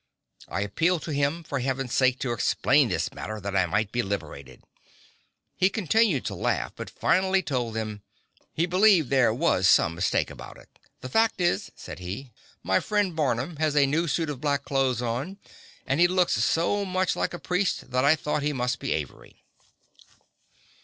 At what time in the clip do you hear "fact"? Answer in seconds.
11.09-11.39